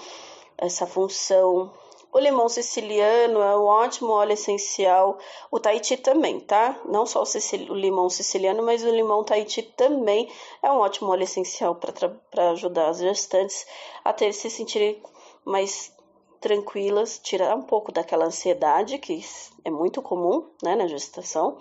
essa 0.57 0.85
função. 0.85 1.71
O 2.11 2.19
limão 2.19 2.47
siciliano 2.49 3.41
é 3.41 3.57
um 3.57 3.65
ótimo 3.65 4.11
óleo 4.11 4.33
essencial. 4.33 5.17
O 5.51 5.59
Tahiti 5.59 5.97
também, 5.97 6.39
tá? 6.39 6.79
Não 6.85 7.05
só 7.05 7.21
o, 7.21 7.71
o 7.71 7.75
limão 7.75 8.09
siciliano, 8.09 8.63
mas 8.63 8.83
o 8.83 8.89
limão 8.89 9.23
Tahiti 9.23 9.61
também 9.61 10.31
é 10.63 10.71
um 10.71 10.77
ótimo 10.77 11.11
óleo 11.11 11.23
essencial 11.23 11.75
para 11.75 12.51
ajudar 12.51 12.89
as 12.89 12.99
gestantes 12.99 13.65
a 14.03 14.13
ter, 14.13 14.33
se 14.33 14.49
sentirem 14.49 15.01
mais 15.45 15.93
tranquilas, 16.39 17.19
tirar 17.19 17.55
um 17.55 17.63
pouco 17.63 17.91
daquela 17.91 18.25
ansiedade 18.25 18.97
que 18.99 19.19
é 19.65 19.69
muito 19.69 20.01
comum 20.01 20.47
né, 20.63 20.75
na 20.75 20.87
gestação 20.87 21.57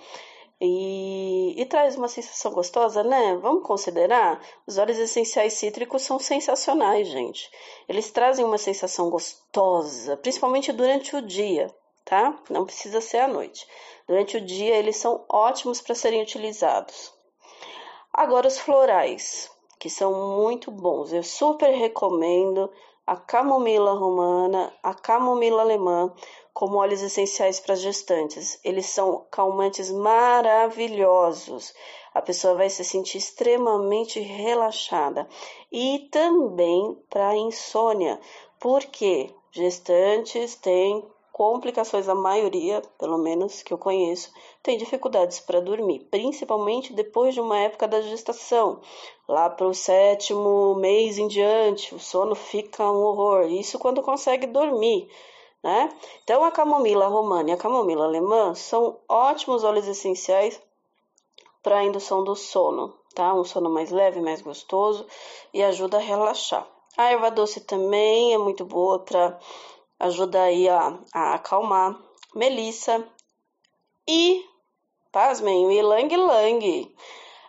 e, 0.60 1.60
e, 1.60 1.66
traz 1.66 1.96
uma 1.96 2.08
sensação 2.08 2.50
gostosa, 2.52 3.02
né? 3.02 3.36
Vamos 3.42 3.62
considerar? 3.66 4.40
Os 4.66 4.78
óleos 4.78 4.98
essenciais 4.98 5.52
cítricos 5.52 6.02
são 6.02 6.18
sensacionais, 6.18 7.08
gente. 7.08 7.50
Eles 7.86 8.10
trazem 8.10 8.44
uma 8.44 8.56
sensação 8.56 9.10
gostosa, 9.10 10.16
principalmente 10.16 10.72
durante 10.72 11.14
o 11.14 11.20
dia, 11.20 11.75
tá? 12.04 12.38
Não 12.48 12.64
precisa 12.64 13.02
ser 13.02 13.18
à 13.18 13.28
noite. 13.28 13.66
Durante 14.08 14.38
o 14.38 14.40
dia, 14.40 14.76
eles 14.76 14.96
são 14.96 15.25
ótimos 15.28 15.82
para 15.82 15.94
serem 15.94 16.22
utilizados. 16.22 17.12
Agora, 18.10 18.48
os 18.48 18.58
florais, 18.58 19.50
que 19.78 19.90
são 19.90 20.38
muito 20.38 20.70
bons. 20.70 21.12
Eu 21.12 21.22
super 21.22 21.70
recomendo 21.70 22.70
a 23.06 23.14
camomila 23.14 23.92
romana, 23.92 24.72
a 24.82 24.94
camomila 24.94 25.60
alemã, 25.60 26.12
como 26.56 26.78
óleos 26.78 27.02
essenciais 27.02 27.60
para 27.60 27.75
gestantes. 27.75 28.58
Eles 28.64 28.86
são 28.86 29.26
calmantes 29.30 29.90
maravilhosos. 29.90 31.75
A 32.14 32.22
pessoa 32.22 32.54
vai 32.54 32.70
se 32.70 32.82
sentir 32.82 33.18
extremamente 33.18 34.20
relaxada. 34.20 35.28
E 35.70 36.08
também 36.10 36.96
para 37.10 37.36
insônia, 37.36 38.18
porque 38.58 39.28
gestantes 39.50 40.54
têm 40.54 41.04
complicações, 41.30 42.08
a 42.08 42.14
maioria, 42.14 42.80
pelo 42.98 43.18
menos 43.18 43.62
que 43.62 43.75
eu 43.75 43.76
conheço, 43.76 44.32
tem 44.62 44.78
dificuldades 44.78 45.38
para 45.38 45.60
dormir, 45.60 46.08
principalmente 46.10 46.94
depois 46.94 47.34
de 47.34 47.40
uma 47.42 47.58
época 47.58 47.86
da 47.86 48.00
gestação. 48.00 48.80
Lá 49.28 49.50
para 49.50 49.68
o 49.68 49.75
sétimo 49.75 50.75
mês 50.76 51.18
em 51.18 51.28
diante, 51.28 51.94
o 51.94 51.98
sono 51.98 52.34
fica 52.34 52.90
um 52.90 53.04
horror. 53.04 53.42
Isso 53.42 53.78
quando 53.78 54.00
consegue 54.02 54.46
dormir 54.46 55.10
né? 55.66 55.92
Então, 56.23 56.44
a 56.44 56.52
camomila 56.52 57.08
romana 57.08 57.50
e 57.50 57.52
a 57.52 57.56
camomila 57.56 58.04
alemã 58.04 58.54
são 58.54 59.00
ótimos 59.08 59.64
óleos 59.64 59.88
essenciais 59.88 60.62
para 61.61 61.78
a 61.78 61.85
indução 61.85 62.23
do 62.23 62.37
sono, 62.37 62.94
tá? 63.16 63.35
Um 63.35 63.42
sono 63.42 63.68
mais 63.68 63.90
leve, 63.90 64.20
mais 64.20 64.40
gostoso 64.40 65.04
e 65.52 65.61
ajuda 65.64 65.96
a 65.96 66.00
relaxar. 66.00 66.64
A 66.96 67.11
erva 67.11 67.32
doce 67.32 67.62
também 67.62 68.32
é 68.32 68.38
muito 68.38 68.64
boa 68.64 69.00
para 69.00 69.37
ajudar 69.99 70.44
aí 70.44 70.68
a, 70.68 70.96
a 71.12 71.35
acalmar. 71.35 71.99
Melissa 72.32 73.04
e, 74.06 74.44
pasmem, 75.11 75.66
o 75.66 75.73
ilang-lang. 75.73 76.94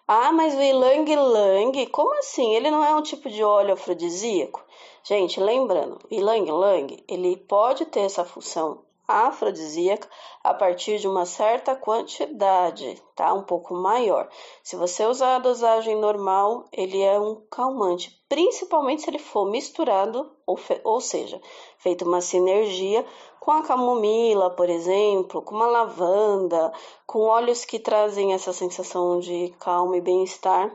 Ah, 0.07 0.31
mas 0.31 0.55
o 0.55 0.61
ilang-lang, 0.61 1.85
como 1.91 2.17
assim? 2.17 2.55
Ele 2.55 2.71
não 2.71 2.83
é 2.83 2.95
um 2.95 3.03
tipo 3.03 3.29
de 3.29 3.43
óleo 3.43 3.73
afrodisíaco? 3.73 4.65
Gente, 5.07 5.39
lembrando, 5.39 5.99
Ylang 6.11 6.49
Ylang, 6.49 7.01
ele 7.07 7.37
pode 7.37 7.85
ter 7.85 8.01
essa 8.01 8.25
função 8.25 8.79
afrodisíaca 9.07 10.05
a 10.43 10.53
partir 10.53 10.99
de 10.99 11.07
uma 11.07 11.25
certa 11.25 11.77
quantidade, 11.77 13.01
tá? 13.15 13.33
Um 13.33 13.43
pouco 13.43 13.73
maior. 13.73 14.27
Se 14.61 14.75
você 14.75 15.05
usar 15.05 15.37
a 15.37 15.39
dosagem 15.39 15.95
normal, 15.95 16.65
ele 16.73 17.01
é 17.01 17.17
um 17.17 17.41
calmante, 17.49 18.21
principalmente 18.27 19.03
se 19.03 19.09
ele 19.09 19.17
for 19.17 19.49
misturado, 19.49 20.29
ou, 20.45 20.59
ou 20.83 20.99
seja, 20.99 21.41
feito 21.77 22.03
uma 22.03 22.19
sinergia 22.19 23.05
com 23.39 23.51
a 23.51 23.63
camomila, 23.63 24.49
por 24.49 24.69
exemplo, 24.69 25.41
com 25.41 25.55
uma 25.55 25.67
lavanda, 25.67 26.73
com 27.05 27.21
óleos 27.21 27.63
que 27.63 27.79
trazem 27.79 28.33
essa 28.33 28.51
sensação 28.51 29.21
de 29.21 29.55
calma 29.57 29.95
e 29.95 30.01
bem-estar, 30.01 30.69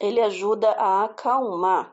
ele 0.00 0.20
ajuda 0.20 0.68
a 0.72 1.04
acalmar 1.04 1.92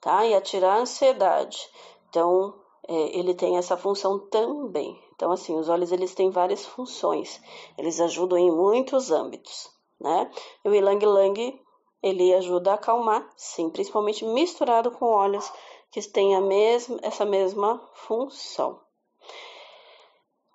tá? 0.00 0.24
E 0.26 0.34
a 0.34 0.40
tirar 0.40 0.74
a 0.74 0.80
ansiedade. 0.80 1.68
Então, 2.08 2.54
é, 2.88 3.18
ele 3.18 3.34
tem 3.34 3.56
essa 3.56 3.76
função 3.76 4.18
também. 4.18 5.00
Então, 5.14 5.30
assim, 5.30 5.56
os 5.56 5.68
olhos 5.68 5.92
eles 5.92 6.14
têm 6.14 6.30
várias 6.30 6.64
funções. 6.64 7.40
Eles 7.76 8.00
ajudam 8.00 8.38
em 8.38 8.50
muitos 8.50 9.10
âmbitos, 9.10 9.70
né? 10.00 10.30
E 10.64 10.68
o 10.68 10.74
Ilang 10.74 11.04
Lang, 11.04 11.60
ele 12.02 12.34
ajuda 12.34 12.72
a 12.72 12.74
acalmar, 12.74 13.28
sim, 13.36 13.68
principalmente 13.68 14.24
misturado 14.24 14.90
com 14.90 15.06
óleos 15.06 15.52
que 15.90 16.00
têm 16.02 16.34
a 16.34 16.40
mesma, 16.40 16.98
essa 17.02 17.24
mesma 17.24 17.80
função. 17.92 18.80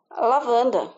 A 0.09 0.25
lavanda, 0.25 0.91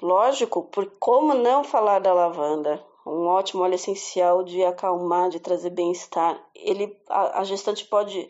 lógico, 0.00 0.64
por 0.64 0.86
como 0.98 1.34
não 1.34 1.64
falar 1.64 2.00
da 2.00 2.12
lavanda? 2.12 2.84
Um 3.08 3.26
ótimo 3.26 3.62
óleo 3.62 3.74
essencial 3.74 4.42
de 4.42 4.62
acalmar, 4.62 5.30
de 5.30 5.40
trazer 5.40 5.70
bem-estar. 5.70 6.40
Ele, 6.54 6.96
a, 7.08 7.40
a, 7.40 7.44
gestante 7.44 7.84
pode 7.84 8.28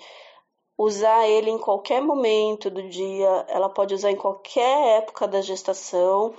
usar 0.76 1.26
ele 1.28 1.50
em 1.50 1.58
qualquer 1.58 2.00
momento 2.00 2.70
do 2.70 2.82
dia, 2.88 3.46
ela 3.48 3.68
pode 3.68 3.94
usar 3.94 4.10
em 4.10 4.16
qualquer 4.16 4.98
época 4.98 5.26
da 5.26 5.40
gestação, 5.40 6.34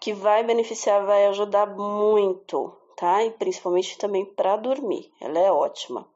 que 0.00 0.12
vai 0.12 0.44
beneficiar, 0.44 1.04
vai 1.04 1.26
ajudar 1.26 1.66
muito, 1.66 2.72
tá? 2.96 3.24
E 3.24 3.30
principalmente 3.32 3.98
também 3.98 4.24
para 4.24 4.56
dormir. 4.56 5.10
Ela 5.20 5.40
é 5.40 5.50
ótima. 5.50 6.06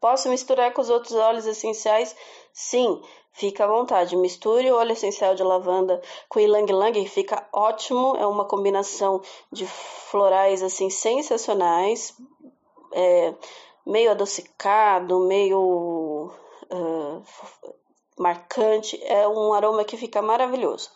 Posso 0.00 0.30
misturar 0.30 0.72
com 0.72 0.80
os 0.80 0.88
outros 0.88 1.14
óleos 1.14 1.46
essenciais? 1.46 2.16
Sim, 2.52 3.02
fica 3.32 3.64
à 3.64 3.66
vontade. 3.66 4.16
Misture 4.16 4.70
o 4.70 4.76
óleo 4.76 4.92
essencial 4.92 5.34
de 5.34 5.42
lavanda 5.42 6.00
com 6.28 6.40
ylang 6.40 6.70
ylang, 6.70 7.06
fica 7.06 7.46
ótimo. 7.52 8.16
É 8.16 8.26
uma 8.26 8.44
combinação 8.44 9.20
de 9.52 9.66
florais 9.66 10.62
assim 10.62 10.90
sensacionais, 10.90 12.14
é, 12.92 13.34
meio 13.86 14.10
adocicado, 14.10 15.20
meio 15.20 16.30
uh, 16.70 17.22
marcante, 18.18 19.00
é 19.02 19.26
um 19.26 19.52
aroma 19.52 19.84
que 19.84 19.96
fica 19.96 20.20
maravilhoso. 20.20 20.90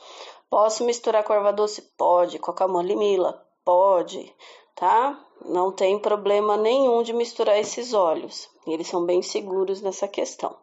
Posso 0.50 0.84
misturar 0.84 1.24
com 1.24 1.32
erva 1.32 1.52
doce? 1.52 1.82
Pode. 1.96 2.38
Com 2.38 2.50
a 2.50 2.54
camomila? 2.54 3.44
Pode, 3.64 4.32
tá? 4.74 5.18
Não 5.44 5.72
tem 5.72 5.98
problema 5.98 6.56
nenhum 6.56 7.02
de 7.02 7.12
misturar 7.12 7.58
esses 7.58 7.94
óleos. 7.94 8.48
Eles 8.66 8.86
são 8.86 9.04
bem 9.04 9.22
seguros 9.22 9.80
nessa 9.80 10.06
questão. 10.06 10.54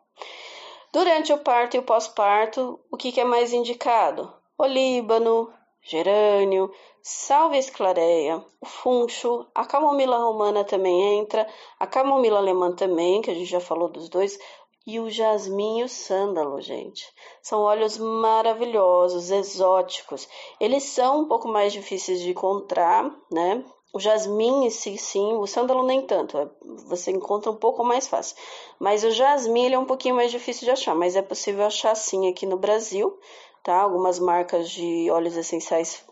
Durante 0.94 1.32
o 1.32 1.38
parto 1.38 1.78
e 1.78 1.80
o 1.80 1.84
pós-parto, 1.84 2.78
o 2.92 2.98
que, 2.98 3.18
é 3.18 3.24
mais 3.24 3.54
indicado? 3.54 4.34
Olíbano, 4.58 5.50
gerânio, 5.82 6.70
salvia 7.02 7.60
esclareia, 7.60 8.44
o 8.60 8.66
funcho, 8.66 9.48
a 9.56 9.66
camomila 9.66 10.18
romana 10.18 10.66
também 10.66 11.20
entra, 11.20 11.48
a 11.80 11.88
camomila 11.88 12.40
alemã 12.40 12.74
também, 12.74 13.22
que 13.22 13.32
a 13.32 13.34
gente 13.34 13.50
já 13.50 13.62
falou 13.62 13.88
dos 13.88 14.10
dois, 14.10 14.38
e 14.86 15.00
o 15.00 15.10
jasmim 15.10 15.80
e 15.80 15.84
o 15.84 15.90
sândalo, 15.90 16.60
gente. 16.60 17.08
São 17.42 17.62
óleos 17.62 17.98
maravilhosos, 17.98 19.32
exóticos. 19.32 20.28
Eles 20.60 20.84
são 20.84 21.22
um 21.22 21.28
pouco 21.28 21.48
mais 21.48 21.72
difíceis 21.72 22.20
de 22.20 22.32
encontrar, 22.32 23.10
né? 23.32 23.64
O 23.94 24.00
jasmim, 24.00 24.70
sim, 24.70 24.96
sim, 24.96 25.34
o 25.34 25.46
sândalo 25.46 25.84
nem 25.84 26.02
tanto, 26.02 26.38
é, 26.38 26.48
você 26.88 27.12
encontra 27.12 27.52
um 27.52 27.58
pouco 27.58 27.84
mais 27.84 28.08
fácil. 28.08 28.38
Mas 28.80 29.04
o 29.04 29.12
jasmim 29.12 29.66
ele 29.66 29.76
é 29.76 29.80
um 29.80 29.86
pouquinho 29.86 30.16
mais 30.16 30.32
difícil 30.32 30.66
de 30.66 30.72
achar, 30.72 30.96
mas 30.96 31.16
é 31.16 31.22
possível 31.22 31.66
achar 31.66 31.94
sim 31.96 32.30
aqui 32.30 32.46
no 32.46 32.58
Brasil, 32.58 33.20
tá? 33.62 33.82
Algumas 33.82 34.18
marcas 34.18 34.70
de 34.70 35.10
óleos 35.12 35.36
essenciais 35.36 36.06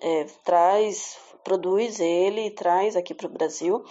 é, 0.00 0.24
traz, 0.44 1.16
produz 1.44 2.00
ele 2.00 2.46
e 2.46 2.50
traz 2.50 2.96
aqui 2.96 3.14
para 3.14 3.28
o 3.28 3.30
Brasil. 3.30 3.84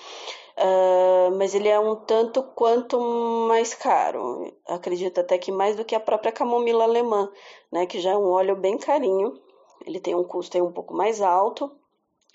Uh, 0.57 1.35
mas 1.37 1.53
ele 1.53 1.67
é 1.67 1.77
um 1.77 1.95
tanto 1.95 2.41
quanto 2.41 2.99
mais 3.47 3.73
caro. 3.73 4.53
Acredito 4.67 5.19
até 5.19 5.37
que 5.37 5.51
mais 5.51 5.75
do 5.75 5.83
que 5.83 5.95
a 5.95 5.99
própria 5.99 6.31
camomila 6.31 6.83
alemã, 6.83 7.29
né? 7.71 7.85
Que 7.85 7.99
já 7.99 8.11
é 8.11 8.17
um 8.17 8.29
óleo 8.29 8.55
bem 8.55 8.77
carinho. 8.77 9.39
Ele 9.85 9.99
tem 9.99 10.15
um 10.15 10.23
custo 10.23 10.57
um 10.63 10.71
pouco 10.71 10.93
mais 10.93 11.21
alto, 11.21 11.71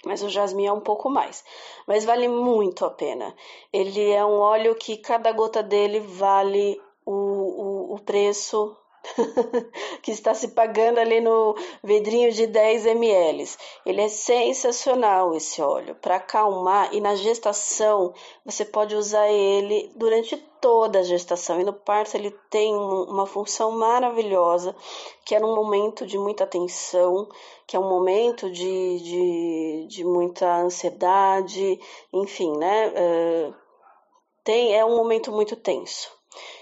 mas 0.04 0.22
o 0.22 0.28
jasmim 0.28 0.66
é 0.66 0.72
um 0.72 0.80
pouco 0.80 1.10
mais. 1.10 1.44
Mas 1.86 2.04
vale 2.04 2.28
muito 2.28 2.84
a 2.84 2.90
pena. 2.90 3.34
Ele 3.72 4.10
é 4.10 4.24
um 4.24 4.38
óleo 4.38 4.74
que 4.74 4.96
cada 4.96 5.30
gota 5.32 5.62
dele 5.62 6.00
vale 6.00 6.80
o, 7.04 7.12
o, 7.12 7.94
o 7.94 7.98
preço 8.00 8.76
que 10.02 10.10
está 10.10 10.34
se 10.34 10.48
pagando 10.48 10.98
ali 10.98 11.20
no 11.20 11.54
vidrinho 11.82 12.30
de 12.32 12.46
10 12.46 12.86
ml. 12.86 13.44
Ele 13.84 14.00
é 14.00 14.08
sensacional 14.08 15.34
esse 15.34 15.60
óleo 15.62 15.94
para 15.96 16.16
acalmar 16.16 16.94
e 16.94 17.00
na 17.00 17.14
gestação 17.14 18.12
você 18.44 18.64
pode 18.64 18.94
usar 18.94 19.28
ele 19.28 19.90
durante 19.96 20.36
toda 20.60 20.98
a 20.98 21.02
gestação 21.02 21.60
e 21.60 21.64
no 21.64 21.72
parto 21.72 22.16
ele 22.16 22.30
tem 22.50 22.74
uma 22.74 23.26
função 23.26 23.72
maravilhosa 23.72 24.76
que 25.24 25.34
é 25.34 25.40
num 25.40 25.54
momento 25.54 26.06
de 26.06 26.18
muita 26.18 26.46
tensão, 26.46 27.28
que 27.66 27.76
é 27.76 27.80
um 27.80 27.88
momento 27.88 28.50
de, 28.50 29.00
de, 29.00 29.86
de 29.88 30.04
muita 30.04 30.62
ansiedade, 30.62 31.80
enfim, 32.12 32.56
né? 32.58 32.88
Uh, 32.88 33.54
tem, 34.42 34.74
é 34.74 34.84
um 34.84 34.96
momento 34.96 35.30
muito 35.30 35.54
tenso. 35.54 36.19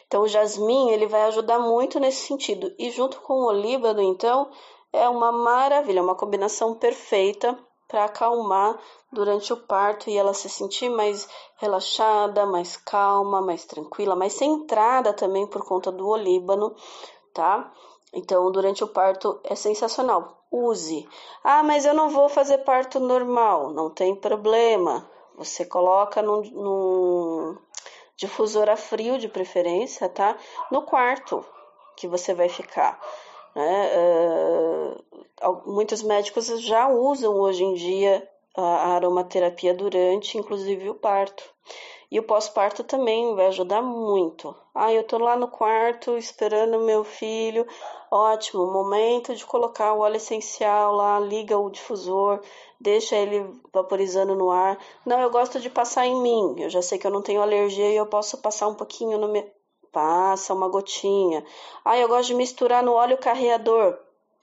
Então, 0.09 0.23
o 0.23 0.29
jasmim 0.29 0.91
ele 0.91 1.07
vai 1.07 1.23
ajudar 1.25 1.59
muito 1.59 2.01
nesse 2.01 2.27
sentido. 2.27 2.75
E 2.79 2.91
junto 2.91 3.21
com 3.21 3.35
o 3.35 3.47
olíbano, 3.47 4.01
então, 4.01 4.51
é 4.91 5.07
uma 5.07 5.31
maravilha, 5.31 6.03
uma 6.03 6.15
combinação 6.15 6.75
perfeita 6.75 7.57
para 7.87 8.07
acalmar 8.07 8.79
durante 9.13 9.53
o 9.53 9.57
parto 9.57 10.09
e 10.09 10.17
ela 10.17 10.33
se 10.33 10.49
sentir 10.49 10.89
mais 10.89 11.29
relaxada, 11.57 12.47
mais 12.47 12.77
calma, 12.77 13.43
mais 13.43 13.67
tranquila, 13.67 14.17
mais 14.17 14.33
centrada 14.33 15.13
também 15.13 15.47
por 15.47 15.63
conta 15.65 15.93
do 15.93 16.09
olíbano, 16.09 16.75
tá? 17.35 17.71
Então, 18.13 18.51
durante 18.51 18.83
o 18.83 18.89
parto 18.89 19.39
é 19.45 19.55
sensacional. 19.55 20.39
Use. 20.51 21.07
Ah, 21.45 21.63
mas 21.63 21.85
eu 21.85 21.93
não 21.93 22.09
vou 22.09 22.31
fazer 22.31 22.59
parto 22.59 22.99
normal. 22.99 23.71
Não 23.71 23.91
tem 23.91 24.15
problema. 24.15 25.07
Você 25.37 25.67
coloca 25.67 26.23
no, 26.23 26.41
no 26.41 27.59
difusor 28.19 28.69
a 28.69 28.77
frio 28.77 29.17
de 29.17 29.29
preferência, 29.29 30.09
tá? 30.09 30.37
No 30.71 30.83
quarto 30.83 31.45
que 31.97 32.07
você 32.07 32.35
vai 32.35 32.49
ficar. 32.49 33.01
Né? 33.55 33.91
Uh, 35.43 35.73
muitos 35.73 36.03
médicos 36.03 36.47
já 36.63 36.89
usam 36.89 37.35
hoje 37.35 37.65
em 37.65 37.75
dia 37.75 38.29
a 38.57 38.95
aromaterapia 38.95 39.73
durante, 39.73 40.37
inclusive, 40.37 40.91
o 40.91 40.95
parto. 40.95 41.45
E 42.11 42.19
o 42.19 42.23
pós-parto 42.23 42.83
também 42.83 43.35
vai 43.35 43.47
ajudar 43.47 43.83
muito. 43.83 44.55
Ah, 44.75 44.93
eu 44.93 45.05
tô 45.05 45.19
lá 45.19 45.37
no 45.37 45.47
quarto 45.47 46.17
esperando 46.17 46.81
meu 46.81 47.05
filho. 47.05 47.67
Ótimo, 48.11 48.73
momento 48.73 49.35
de 49.35 49.45
colocar 49.45 49.93
o 49.93 50.01
óleo 50.01 50.17
essencial 50.17 50.95
lá, 50.95 51.21
liga 51.21 51.59
o 51.59 51.71
difusor, 51.71 52.41
deixa 52.81 53.17
ele 53.17 53.45
vaporizando 53.73 54.35
no 54.35 54.51
ar. 54.51 54.79
Não, 55.05 55.21
eu 55.21 55.31
gosto 55.31 55.59
de 55.61 55.69
passar 55.69 56.07
em 56.07 56.21
mim. 56.21 56.57
Eu 56.59 56.71
já 56.71 56.83
sei 56.83 56.99
que 56.99 57.07
eu 57.07 57.11
não 57.11 57.23
tenho 57.23 57.43
alergia 57.43 57.91
e 57.91 57.97
eu 57.97 58.07
posso 58.07 58.39
passar 58.39 58.69
um 58.69 58.75
pouquinho 58.75 59.19
no 59.19 59.29
meu. 59.29 59.49
Passa 59.93 60.55
uma 60.55 60.69
gotinha. 60.69 61.45
Ah, 61.85 61.99
eu 61.99 62.09
gosto 62.09 62.29
de 62.29 62.35
misturar 62.35 62.83
no 62.83 62.93
óleo 62.93 63.19
carreador. 63.19 63.99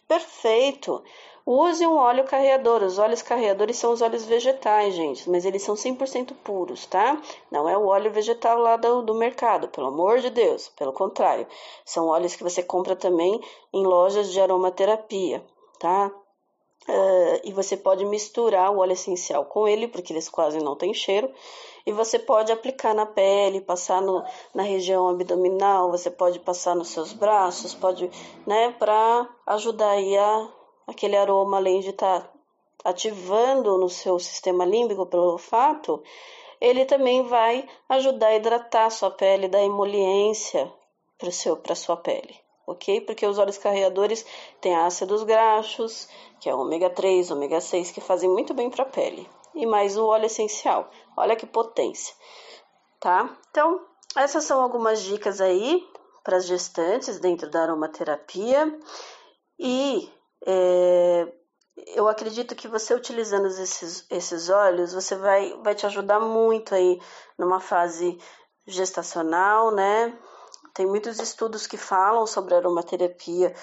Perfeito. 0.08 1.04
Use 1.46 1.86
um 1.86 1.96
óleo 1.96 2.24
carreador. 2.24 2.82
Os 2.82 2.98
óleos 2.98 3.22
carreadores 3.22 3.78
são 3.78 3.94
os 3.94 4.02
óleos 4.02 4.26
vegetais, 4.26 4.96
gente, 4.96 5.30
mas 5.30 5.46
eles 5.46 5.62
são 5.62 5.76
100% 5.76 6.34
puros, 6.44 6.88
tá? 6.88 7.22
Não 7.52 7.70
é 7.70 7.78
o 7.78 7.86
óleo 7.86 8.12
vegetal 8.12 8.58
lá 8.58 8.76
do, 8.78 9.04
do 9.04 9.14
mercado, 9.14 9.68
pelo 9.68 9.88
amor 9.88 10.20
de 10.20 10.32
Deus. 10.32 10.70
Pelo 10.70 10.92
contrário, 10.92 11.48
são 11.86 12.08
óleos 12.08 12.36
que 12.36 12.44
você 12.44 12.64
compra 12.64 12.96
também 12.96 13.40
em 13.72 13.86
lojas 13.86 14.32
de 14.32 14.42
aromaterapia, 14.42 15.46
tá? 15.80 16.12
Uh, 16.88 17.42
e 17.44 17.52
você 17.52 17.76
pode 17.76 18.06
misturar 18.06 18.72
o 18.72 18.78
óleo 18.78 18.94
essencial 18.94 19.46
com 19.46 19.68
ele, 19.68 19.88
porque 19.88 20.14
eles 20.14 20.30
quase 20.30 20.60
não 20.60 20.76
têm 20.76 20.94
cheiro, 20.94 21.32
e 21.86 21.92
você 21.92 22.20
pode 22.20 22.52
aplicar 22.52 22.94
na 22.94 23.08
pele, 23.08 23.60
passar 23.60 24.02
no, 24.02 24.24
na 24.54 24.62
região 24.62 25.08
abdominal, 25.08 25.90
você 25.90 26.12
pode 26.12 26.40
passar 26.40 26.76
nos 26.76 26.90
seus 26.90 27.12
braços, 27.12 27.74
pode, 27.74 28.10
né, 28.46 28.72
para 28.78 29.28
ajudar 29.48 29.92
aí 29.92 30.16
a 30.16 30.48
aquele 30.88 31.18
aroma, 31.18 31.58
além 31.58 31.80
de 31.80 31.90
estar 31.90 32.22
tá 32.22 32.32
ativando 32.84 33.78
no 33.78 33.90
seu 33.90 34.20
sistema 34.20 34.64
límbico 34.66 35.06
pelo 35.08 35.32
olfato, 35.32 36.04
ele 36.62 36.86
também 36.86 37.24
vai 37.24 37.68
ajudar 37.90 38.28
a 38.28 38.36
hidratar 38.36 38.86
a 38.86 38.90
sua 38.90 39.12
pele, 39.12 39.48
dar 39.48 39.64
emoliência 39.64 40.72
para 41.18 41.76
sua 41.76 41.98
pele, 41.98 42.40
ok? 42.68 43.02
Porque 43.02 43.26
os 43.26 43.38
óleos 43.38 43.58
carreadores 43.58 44.26
têm 44.62 44.76
ácidos 44.76 45.24
graxos, 45.24 46.08
que 46.40 46.50
é 46.50 46.56
ômega 46.56 46.90
3, 46.90 47.32
ômega 47.32 47.62
6, 47.62 47.92
que 47.92 48.02
fazem 48.02 48.30
muito 48.30 48.54
bem 48.54 48.70
para 48.70 48.84
a 48.84 48.88
pele. 48.88 49.30
E 49.54 49.66
mais 49.66 49.98
o 49.98 50.06
óleo 50.06 50.26
essencial. 50.26 50.90
Olha 51.16 51.36
que 51.36 51.46
potência, 51.46 52.14
tá? 53.00 53.36
Então, 53.50 53.86
essas 54.16 54.44
são 54.44 54.62
algumas 54.62 55.02
dicas 55.02 55.40
aí 55.40 55.86
para 56.24 56.38
as 56.38 56.46
gestantes 56.46 57.20
dentro 57.20 57.50
da 57.50 57.62
aromaterapia. 57.62 58.78
E 59.60 60.10
é, 60.46 61.32
eu 61.88 62.08
acredito 62.08 62.56
que 62.56 62.68
você 62.68 62.94
utilizando 62.94 63.48
esses, 63.48 64.06
esses 64.10 64.50
óleos, 64.50 64.94
você 64.94 65.16
vai, 65.16 65.54
vai 65.62 65.76
te 65.76 65.86
ajudar 65.86 66.20
muito 66.20 66.74
aí 66.74 67.00
numa 67.38 67.60
fase 67.60 68.18
gestacional, 68.66 69.72
né? 69.72 70.18
Tem 70.76 70.86
muitos 70.86 71.20
estudos 71.22 71.66
que 71.66 71.78
falam 71.78 72.28
sobre 72.28 72.54
aromaterapia 72.54 73.56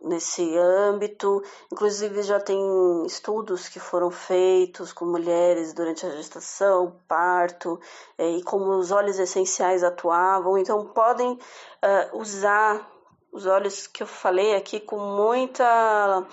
nesse 0.00 0.56
âmbito, 0.56 1.42
inclusive 1.72 2.22
já 2.22 2.38
tem 2.38 2.56
estudos 3.04 3.68
que 3.68 3.80
foram 3.80 4.12
feitos 4.12 4.92
com 4.92 5.04
mulheres 5.04 5.72
durante 5.72 6.06
a 6.06 6.10
gestação, 6.10 7.00
parto, 7.08 7.80
é, 8.16 8.30
e 8.30 8.44
como 8.44 8.78
os 8.78 8.92
óleos 8.92 9.18
essenciais 9.18 9.82
atuavam, 9.82 10.56
então 10.56 10.86
podem 10.86 11.32
uh, 11.32 12.16
usar 12.16 12.88
os 13.32 13.44
olhos 13.44 13.88
que 13.88 14.04
eu 14.04 14.06
falei 14.06 14.54
aqui 14.54 14.78
com 14.78 15.00
muita 15.00 16.24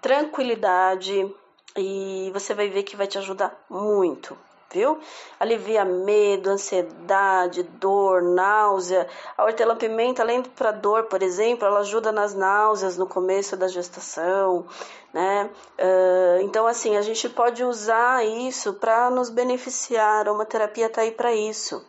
tranquilidade 0.00 1.30
e 1.76 2.30
você 2.32 2.54
vai 2.54 2.70
ver 2.70 2.84
que 2.84 2.96
vai 2.96 3.06
te 3.06 3.18
ajudar 3.18 3.54
muito, 3.68 4.34
viu? 4.70 4.98
Alivia 5.38 5.84
medo, 5.84 6.50
ansiedade, 6.50 7.62
dor, 7.62 8.22
náusea. 8.22 9.08
A 9.36 9.44
hortelã-pimenta, 9.44 10.22
além 10.22 10.42
para 10.42 10.70
dor, 10.70 11.04
por 11.04 11.22
exemplo, 11.22 11.66
ela 11.66 11.80
ajuda 11.80 12.12
nas 12.12 12.34
náuseas 12.34 12.96
no 12.96 13.06
começo 13.06 13.56
da 13.56 13.68
gestação, 13.68 14.66
né? 15.12 15.50
Uh, 15.78 16.42
então, 16.42 16.66
assim, 16.66 16.96
a 16.96 17.02
gente 17.02 17.28
pode 17.28 17.64
usar 17.64 18.24
isso 18.24 18.74
para 18.74 19.10
nos 19.10 19.30
beneficiar. 19.30 20.28
Uma 20.28 20.44
terapia 20.44 20.88
tá 20.88 21.02
aí 21.02 21.12
para 21.12 21.34
isso, 21.34 21.84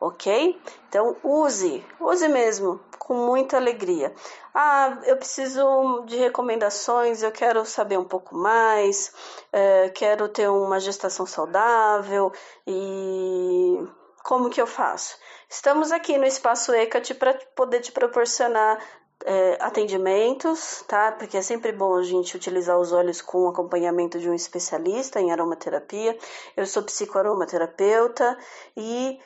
ok? 0.00 0.58
Então, 0.88 1.16
use, 1.22 1.84
use 2.00 2.28
mesmo 2.28 2.80
com 2.98 3.14
muita 3.14 3.56
alegria. 3.56 4.14
Ah, 4.54 4.98
eu 5.04 5.16
preciso 5.16 6.04
de 6.06 6.16
recomendações, 6.16 7.22
eu 7.22 7.30
quero 7.30 7.64
saber 7.66 7.98
um 7.98 8.04
pouco 8.04 8.34
mais, 8.34 9.12
é, 9.52 9.90
quero 9.90 10.28
ter 10.28 10.48
uma 10.48 10.80
gestação 10.80 11.26
saudável 11.26 12.32
e 12.66 13.78
como 14.22 14.48
que 14.50 14.60
eu 14.60 14.66
faço? 14.66 15.18
Estamos 15.48 15.92
aqui 15.92 16.16
no 16.18 16.24
Espaço 16.24 16.72
ECAT 16.72 17.14
para 17.14 17.34
poder 17.54 17.80
te 17.80 17.90
proporcionar 17.90 18.78
é, 19.24 19.58
atendimentos, 19.60 20.84
tá? 20.86 21.12
Porque 21.12 21.36
é 21.36 21.42
sempre 21.42 21.72
bom 21.72 21.96
a 21.96 22.02
gente 22.02 22.36
utilizar 22.36 22.78
os 22.78 22.92
olhos 22.92 23.20
com 23.20 23.48
acompanhamento 23.48 24.18
de 24.18 24.30
um 24.30 24.34
especialista 24.34 25.20
em 25.20 25.30
aromaterapia. 25.32 26.16
Eu 26.56 26.66
sou 26.66 26.82
psicoaromaterapeuta 26.82 28.38
e 28.76 29.18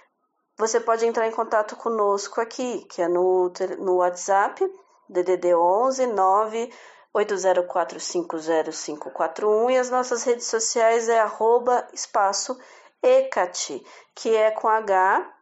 você 0.56 0.80
pode 0.80 1.06
entrar 1.06 1.26
em 1.26 1.32
contato 1.32 1.76
conosco 1.76 2.40
aqui, 2.40 2.86
que 2.90 3.02
é 3.02 3.08
no, 3.08 3.52
no 3.78 3.96
WhatsApp, 3.96 4.64
DDD 5.08 5.54
11 5.54 6.06
9 6.06 6.72
804505541 7.14 9.70
e 9.70 9.78
as 9.78 9.88
nossas 9.88 10.24
redes 10.24 10.46
sociais 10.46 11.08
é 11.08 11.20
arroba 11.20 11.86
espaço 11.92 12.58
ECAT, 13.00 13.80
que 14.14 14.34
é 14.34 14.50
com 14.50 14.66
H, 14.66 15.32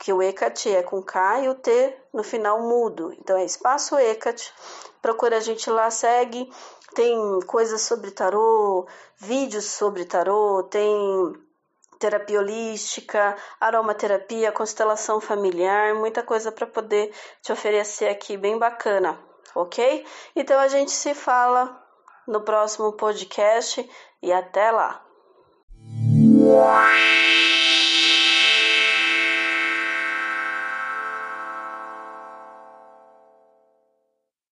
que 0.00 0.12
o 0.12 0.22
ECAT 0.22 0.74
é 0.74 0.82
com 0.82 1.02
K 1.02 1.40
e 1.40 1.48
o 1.48 1.54
T 1.54 1.96
no 2.12 2.22
final 2.22 2.60
mudo. 2.60 3.14
Então 3.14 3.38
é 3.38 3.44
espaço 3.44 3.98
ECAT. 3.98 4.52
Procura 5.00 5.38
a 5.38 5.40
gente 5.40 5.70
lá, 5.70 5.90
segue. 5.90 6.52
Tem 6.94 7.40
coisas 7.46 7.80
sobre 7.80 8.10
tarô, 8.10 8.86
vídeos 9.18 9.64
sobre 9.64 10.04
tarô, 10.04 10.62
tem 10.64 11.34
terapia 11.98 12.38
holística, 12.38 13.36
aromaterapia, 13.60 14.52
constelação 14.52 15.20
familiar, 15.20 15.94
muita 15.94 16.22
coisa 16.22 16.52
para 16.52 16.66
poder 16.66 17.12
te 17.42 17.52
oferecer 17.52 18.08
aqui 18.08 18.36
bem 18.36 18.58
bacana 18.58 19.18
ok? 19.56 20.04
Então 20.34 20.60
a 20.60 20.68
gente 20.68 20.90
se 20.90 21.14
fala 21.14 21.82
no 22.28 22.42
próximo 22.42 22.92
podcast 22.92 23.88
e 24.22 24.32
até 24.32 24.70
lá. 24.70 25.02